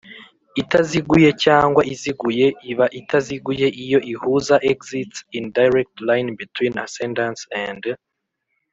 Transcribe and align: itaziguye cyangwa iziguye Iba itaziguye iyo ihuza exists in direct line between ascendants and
itaziguye 0.61 1.29
cyangwa 1.43 1.81
iziguye 1.93 2.45
Iba 2.71 2.85
itaziguye 2.99 3.67
iyo 3.83 3.99
ihuza 4.13 4.55
exists 4.71 5.19
in 5.37 5.43
direct 5.59 5.95
line 6.09 6.29
between 6.41 6.73
ascendants 6.85 7.43
and 7.67 7.83